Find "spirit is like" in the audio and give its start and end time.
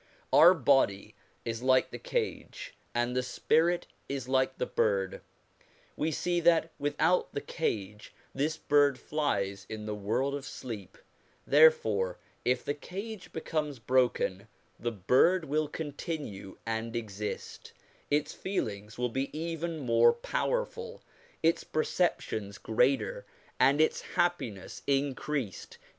3.21-4.57